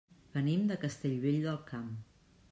Venim 0.37 0.63
de 0.71 0.77
Castellvell 0.85 1.37
del 1.43 1.59
Camp. 1.67 1.93